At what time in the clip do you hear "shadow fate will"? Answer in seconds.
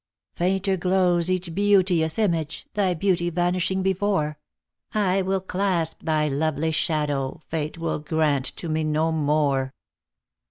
6.71-7.99